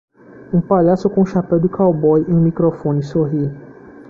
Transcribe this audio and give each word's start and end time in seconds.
Um 0.51 0.59
palhaço 0.63 1.07
com 1.11 1.21
um 1.21 1.25
chapéu 1.27 1.59
de 1.59 1.69
cowboy 1.69 2.25
e 2.27 2.33
um 2.33 2.41
microfone 2.41 3.03
sorri. 3.03 3.51